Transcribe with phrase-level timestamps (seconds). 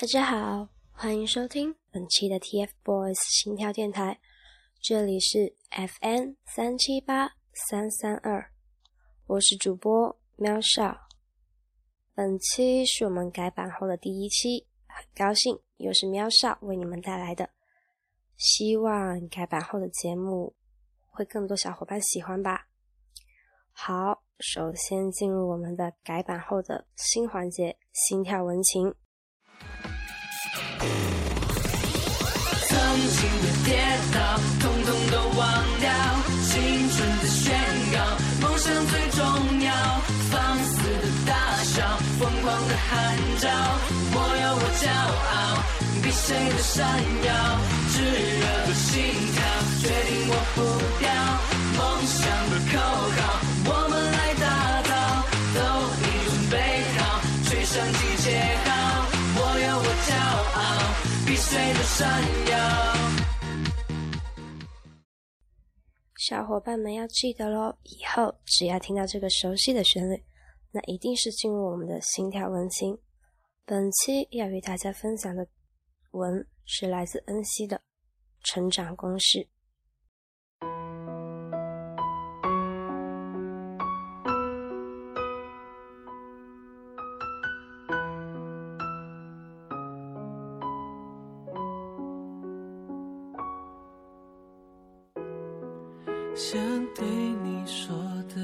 [0.00, 4.20] 大家好，欢迎收听本期的 TFBOYS 心跳电台，
[4.80, 8.52] 这里是 FN 三七八三三二，
[9.26, 11.08] 我是主播喵少。
[12.14, 17.50] 本期是我们改版后的第一期，很高兴又是喵少为你们带来的，
[18.36, 20.54] 希望改版后的节目
[21.08, 22.68] 会更多小伙伴喜欢吧。
[23.72, 27.76] 好，首先进入我们的改版后的新环节——
[28.06, 28.94] 心跳文情。
[32.98, 33.78] 曾经的跌
[34.12, 34.18] 倒，
[34.58, 35.46] 统统都忘
[35.78, 35.88] 掉，
[36.42, 37.54] 青春的宣
[37.92, 37.96] 告，
[38.40, 39.22] 梦想最重
[39.62, 39.72] 要，
[40.30, 43.48] 放肆的大笑，疯狂的喊叫，
[44.12, 45.62] 我有我骄傲，
[46.02, 46.84] 比谁都闪
[47.24, 47.30] 耀，
[47.94, 48.02] 炙
[48.40, 48.94] 热的心
[49.32, 49.36] 跳，
[49.80, 50.58] 决定我不
[50.98, 51.06] 掉，
[51.78, 52.18] 梦想
[52.50, 52.78] 的口
[53.22, 53.47] 号。
[66.18, 67.74] 小伙伴们要记得喽！
[67.84, 70.22] 以后只要听到这个熟悉的旋律，
[70.72, 72.98] 那一定是进入我们的心跳文心。
[73.64, 75.46] 本期要与大家分享的
[76.10, 77.76] 文是来自恩熙的
[78.42, 79.38] 《成长公式》。
[96.38, 96.56] 想
[96.94, 97.04] 对
[97.42, 97.96] 你说
[98.28, 98.36] 的。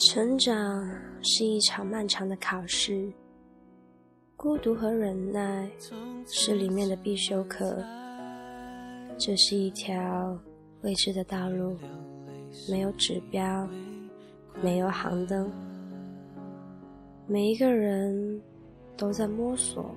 [0.00, 0.84] 成长
[1.22, 3.08] 是一场漫长的考试，
[4.36, 5.70] 孤独和忍耐
[6.26, 7.80] 是里面的必修课。
[9.16, 10.36] 这是一条
[10.80, 11.78] 未知的道路，
[12.68, 13.68] 没有指标，
[14.60, 15.48] 没有航灯，
[17.28, 18.42] 每一个人
[18.96, 19.94] 都在摸索。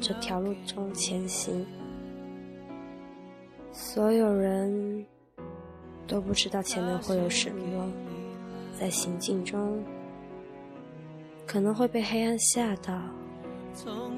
[0.00, 1.64] 这条路中前行，
[3.72, 5.04] 所有人
[6.06, 7.92] 都不知道前面会有什么，
[8.78, 9.82] 在行进中
[11.46, 13.00] 可能会被黑暗吓到，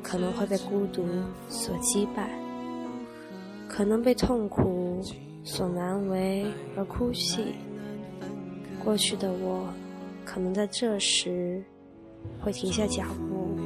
[0.02, 1.06] 可能会被孤独
[1.48, 2.30] 所击败，
[3.68, 5.00] 可能被痛苦
[5.44, 7.54] 所难为而哭泣。
[8.84, 9.68] 过去的我，
[10.24, 11.62] 可能在这时
[12.40, 13.56] 会停下脚步。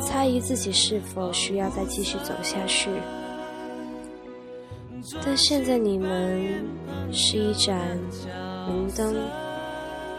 [0.00, 2.90] 猜疑自己是否需要再继续走下去，
[5.24, 6.64] 但现在你们
[7.12, 7.98] 是一盏
[8.68, 9.14] 明灯，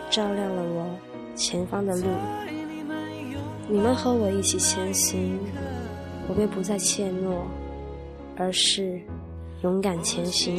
[0.09, 0.87] 照亮了我
[1.35, 2.03] 前方的路。
[3.69, 5.37] 你们和我一起前行，
[6.27, 7.41] 我便不再怯懦，
[8.37, 9.01] 而是
[9.63, 10.55] 勇敢前行。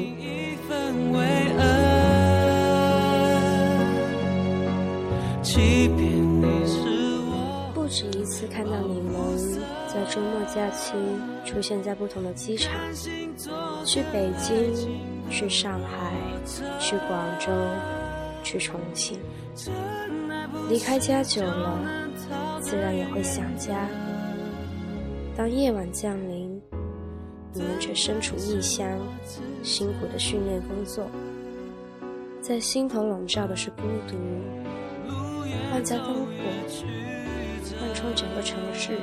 [5.43, 6.98] 欺骗你是。
[8.29, 9.15] 每次看到你们
[9.89, 10.93] 在周末假期
[11.47, 12.75] 出现在不同的机场，
[13.87, 14.71] 去北京，
[15.31, 16.13] 去上海，
[16.79, 17.51] 去广州，
[18.45, 19.19] 去重庆。
[20.69, 21.79] 离开家久了，
[22.61, 23.89] 自然也会想家。
[25.35, 26.61] 当夜晚降临，
[27.55, 28.87] 你们却身处异乡，
[29.63, 31.07] 辛苦的训练工作，
[32.43, 34.19] 在心头笼罩的是孤独，
[35.73, 37.08] 万家灯火。
[38.15, 38.99] 整个城市，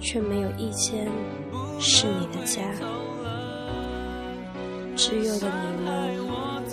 [0.00, 1.08] 却没有一间
[1.80, 2.62] 是你的家。
[4.96, 6.14] 自幼的你们，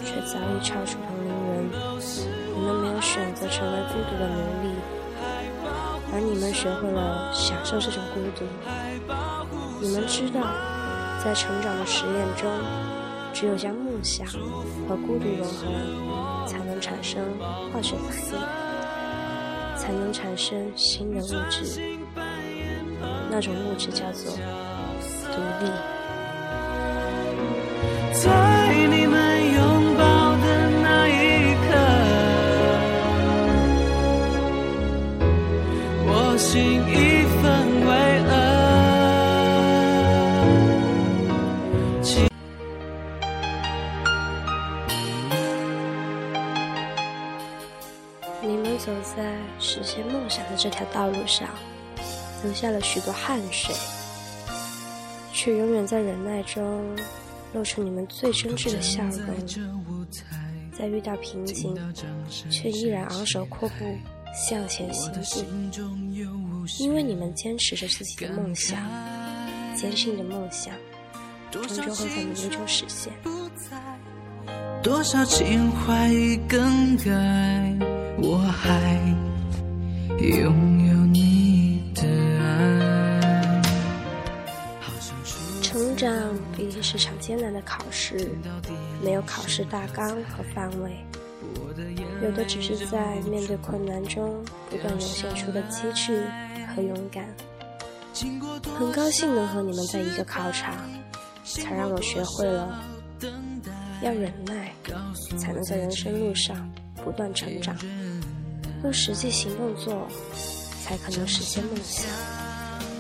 [0.04, 1.70] 却早已超出同龄人。
[2.56, 4.70] 你们没有选择成为孤独的奴隶，
[6.14, 8.46] 而你们学会了享受这种孤独。
[9.82, 10.42] 你们知道，
[11.24, 12.52] 在成长的实验中，
[13.34, 14.28] 只有将梦想
[14.88, 17.26] 和孤独融合，才能产生
[17.74, 18.61] 化学反应。
[19.82, 21.98] 才能产生新的物质，
[23.32, 24.32] 那种物质叫做
[25.34, 25.72] 独立。
[48.44, 51.48] 你们走在实现梦想的这条道路上，
[52.44, 53.76] 流下了许多汗水，
[55.32, 56.84] 却永远在忍耐中
[57.54, 59.12] 露出你们最真挚的笑容。
[60.76, 61.78] 在遇到瓶颈，
[62.50, 63.86] 却依然昂首阔步
[64.34, 65.46] 向前行进，
[66.80, 68.80] 因为你们坚持着自己的梦想，
[69.76, 70.74] 坚信着梦想
[71.52, 73.14] 终究会在努力中实现。
[74.82, 77.78] 多少情怀已更改，
[78.24, 79.00] 我还
[80.20, 82.04] 拥有你的
[82.40, 83.62] 爱。
[85.62, 86.12] 成长
[86.56, 88.30] 毕竟是场艰难的考试，
[89.04, 91.04] 没有考试大纲和范围，
[92.22, 96.26] 有的只是在面对困难中不断涌现出的机智
[96.76, 97.26] 和勇敢。
[98.78, 100.76] 很高兴能和你们在一个考场，
[101.44, 102.84] 才让我学会了
[104.04, 104.72] 要忍耐，
[105.38, 106.70] 才能在人生路上
[107.04, 107.76] 不断成长。
[108.84, 110.08] 用实际行动做，
[110.84, 112.06] 才可能实现梦想。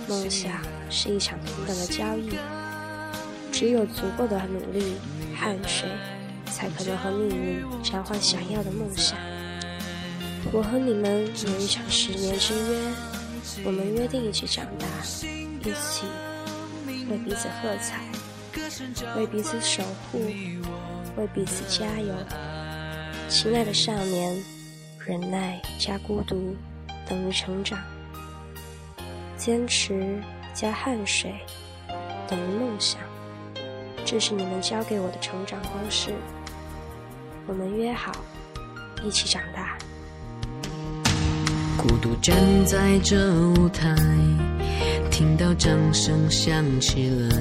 [0.07, 0.51] 梦想
[0.89, 2.38] 是一场平等的交易，
[3.51, 4.95] 只有足够的努力、
[5.36, 5.89] 汗水，
[6.45, 9.18] 才可能和命运交换想要的梦想。
[10.51, 12.80] 我和你们有一场十年之约。
[13.65, 14.88] 我们约定一起长大，
[15.25, 16.06] 一起
[17.09, 18.06] 为彼此喝彩，
[19.18, 20.19] 为彼此守护，
[21.18, 22.13] 为彼此加油。
[23.31, 24.36] 亲爱的少年，
[25.07, 26.54] 忍耐加孤独
[27.07, 27.80] 等于成长，
[29.38, 30.22] 坚持
[30.54, 31.33] 加汗水
[32.28, 33.00] 等于梦想。
[34.04, 36.12] 这是你们教给我的成长方式。
[37.48, 38.12] 我们约好
[39.01, 39.78] 一起长大。
[41.78, 42.36] 孤独站
[42.66, 43.95] 在这舞台，
[45.10, 47.38] 听到掌声响起来，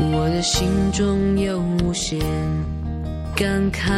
[0.00, 2.18] 我的心中有无限
[3.38, 3.88] 感慨。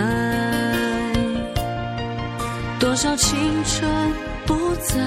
[2.78, 4.12] 多少青春
[4.46, 5.00] 不在，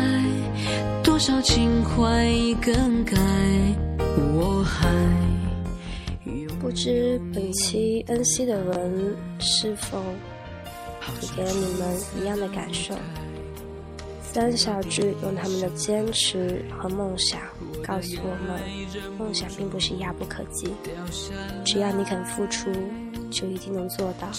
[1.03, 3.15] 多少情怀已更改，
[4.33, 4.89] 我还
[6.59, 10.01] 不知本期恩熙的文是否
[11.21, 12.95] 也给了你们一样的感受。
[14.23, 17.39] 三小句用他们的坚持和梦想
[17.85, 18.59] 告诉我们：
[19.15, 20.73] 梦想并不是遥不可及，
[21.63, 22.71] 只要你肯付出，
[23.33, 24.29] 就一定能做到。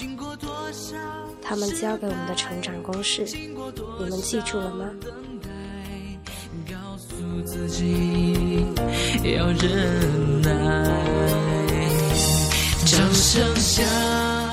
[1.42, 3.26] 他们教给我们的成长公式，
[3.98, 4.88] 你们记住了吗？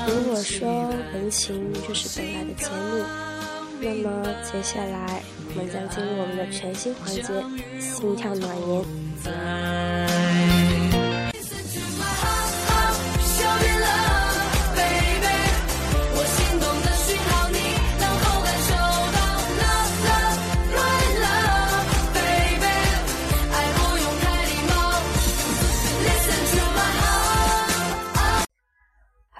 [0.08, 3.04] 如果说人情就是本来的节目。
[3.84, 7.22] 那么接下来，我们将进入我们的全新环节——
[7.82, 8.84] 心跳暖言。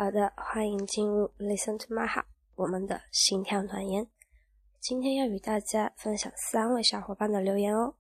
[0.02, 2.24] 好的，欢迎进入 Listen to my heart，
[2.56, 4.04] 我们的心跳暖言。
[4.80, 7.94] 今天要与大家分享三位小伙伴的留言哦。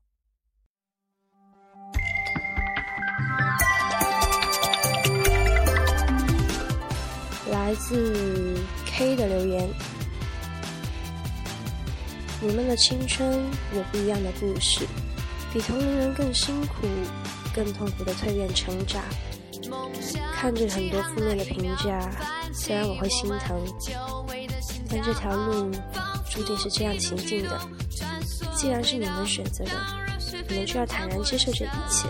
[7.52, 9.70] 来自 K 的留言：
[12.40, 13.32] 你们的青春
[13.76, 14.84] 有不一样的故事，
[15.52, 16.88] 比同龄人更辛苦、
[17.54, 19.04] 更痛苦的蜕变成长。
[20.34, 22.10] 看着很多负面的评价，
[22.52, 23.60] 虽然我会心疼，
[24.88, 25.70] 但这条路。
[26.30, 27.60] 注定是这样情境的。
[28.54, 29.72] 既然是你们选择的，
[30.48, 32.08] 你们就要坦然接受这一切。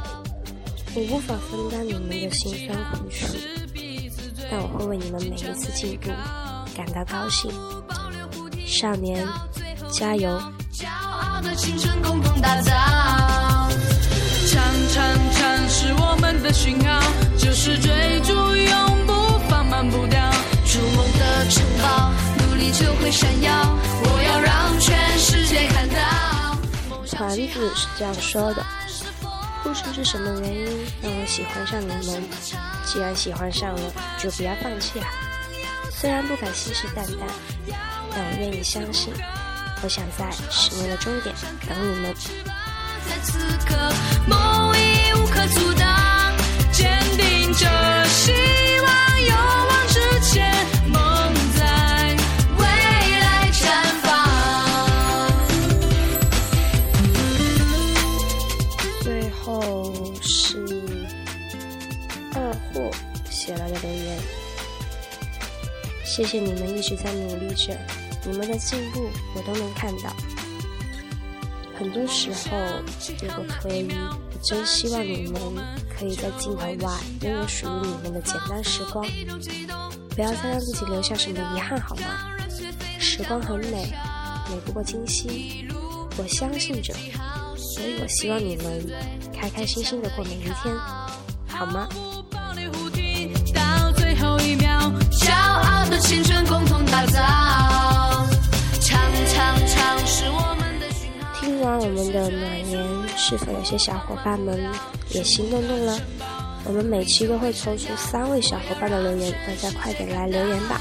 [0.95, 3.37] 我无法分担你们的辛酸苦楚，
[4.49, 6.09] 但我会为你们每一次进步
[6.77, 7.51] 感到高兴。
[8.65, 9.27] 少年，
[9.91, 10.41] 加油！
[11.81, 12.01] 唱
[22.73, 23.53] 就会闪耀。
[24.05, 26.59] 我要让全世界看到。
[27.07, 28.65] 团子是这样说的：
[29.63, 30.67] 不知是什么原因
[31.03, 32.23] 让我喜欢上你们，
[32.85, 35.07] 既然喜欢上了，就不要放弃啊！
[35.91, 37.27] 虽然不敢信誓旦旦，
[38.11, 39.13] 但我愿意相信。
[39.83, 41.35] 我想在十年的终点
[41.69, 42.15] 等你们。
[43.09, 43.77] 在此刻，
[44.27, 46.33] 梦已无可阻挡，
[46.73, 47.69] 坚定着
[48.09, 48.33] 希
[48.81, 50.67] 望，勇往直前。
[66.15, 67.75] 谢谢你们一直在努力着，
[68.27, 70.15] 你们的进步我都能看到。
[71.79, 72.59] 很多时候，
[73.23, 75.41] 如果可以，我真希望你们
[75.89, 79.07] 可以在镜头外拥有属于你们的简单时光，
[80.11, 82.29] 不要再让自己留下什么遗憾，好吗？
[83.01, 83.91] 时光很美，
[84.51, 85.67] 美不过今夕。
[86.19, 86.93] 我相信着，
[87.57, 88.87] 所以我希望你们
[89.33, 90.77] 开开心心的过每一天，
[91.49, 91.89] 好吗？
[103.33, 104.63] 是否有些小伙伴们
[105.09, 105.99] 也心动动了？
[106.67, 110.79] 我们每期都会抽出三位小伙伴的留言，大家快点来留言吧！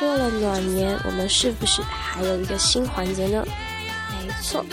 [0.00, 3.46] 过了暖年，我们是不是还有一个新环节呢？
[4.26, 4.66] 没错，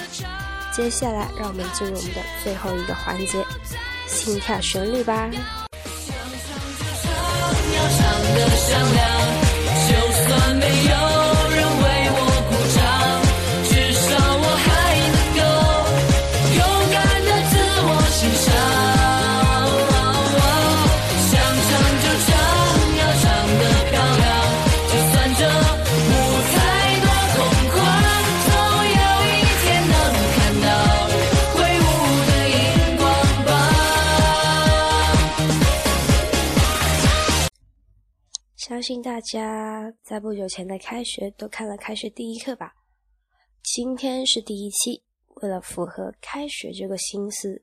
[0.76, 3.46] 接下来让我们进入我们的最后一个环节——
[4.10, 5.30] 心跳旋律吧。
[38.78, 42.76] 相信大家在不久前的开学都看了《开学第一课》吧？
[43.64, 45.02] 今天是第一期，
[45.42, 47.60] 为了符合开学这个心思，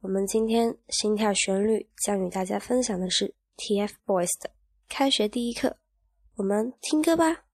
[0.00, 4.48] 我们今天心跳旋律将与大家分享的是 TFBOYS 的
[4.88, 5.70] 《开学第一课》，
[6.36, 7.47] 我们听歌吧。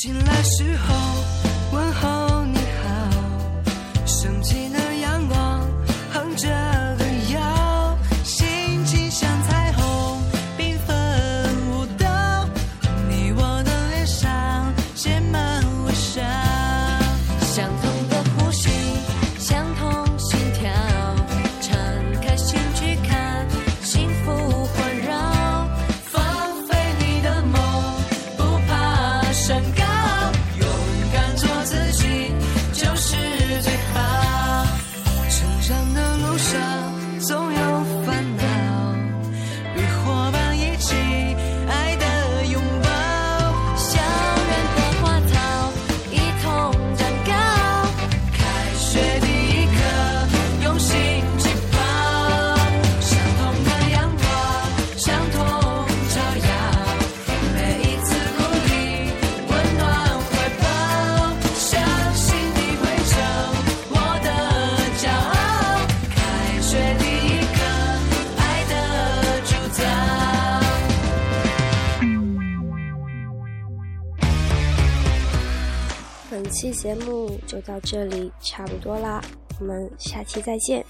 [0.00, 0.94] 醒来时候，
[1.72, 2.27] 问候
[76.78, 79.20] 节目就到这里，差不多啦，
[79.58, 80.84] 我们下期再见。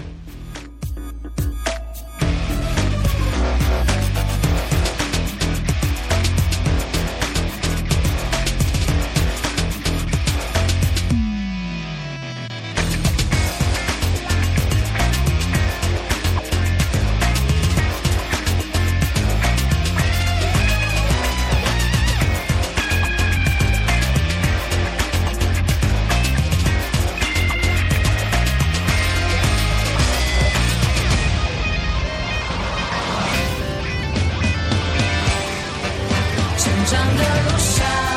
[36.89, 38.08] 成长的路上。